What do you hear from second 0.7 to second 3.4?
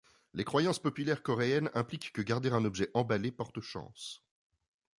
populaires coréennes impliquent que garder un objet emballé